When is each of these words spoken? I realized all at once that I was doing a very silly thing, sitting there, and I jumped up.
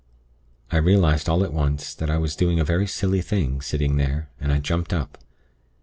I 0.71 0.77
realized 0.77 1.29
all 1.29 1.43
at 1.43 1.53
once 1.53 1.93
that 1.93 2.09
I 2.09 2.17
was 2.17 2.35
doing 2.35 2.59
a 2.59 2.63
very 2.65 2.87
silly 2.87 3.21
thing, 3.21 3.61
sitting 3.61 3.97
there, 3.97 4.29
and 4.39 4.51
I 4.51 4.57
jumped 4.57 4.93
up. 4.93 5.19